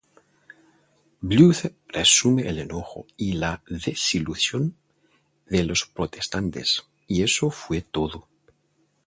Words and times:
Blythe 1.21 1.75
resume 1.89 2.49
el 2.49 2.57
enojo 2.57 3.05
y 3.17 3.33
la 3.33 3.61
desilusión 3.67 4.75
de 5.45 5.61
los 5.63 5.85
protestantes: 5.85 6.87
"Y 7.05 7.21
eso 7.21 7.51
fue 7.51 7.81
todo. 7.83 8.27